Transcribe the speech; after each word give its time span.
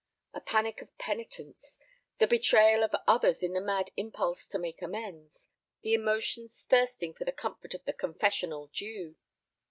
A 0.33 0.41
panic 0.41 0.81
of 0.81 0.97
penitence, 0.97 1.77
the 2.17 2.25
betrayal 2.25 2.81
of 2.83 2.95
others 3.07 3.43
in 3.43 3.53
the 3.53 3.61
mad 3.61 3.91
impulse 3.95 4.47
to 4.47 4.57
make 4.57 4.81
amends, 4.81 5.47
the 5.83 5.93
emotions 5.93 6.65
thirsting 6.67 7.13
for 7.13 7.23
the 7.23 7.31
comfort 7.31 7.75
of 7.75 7.83
the 7.85 7.93
confessional 7.93 8.65
dew. 8.73 9.15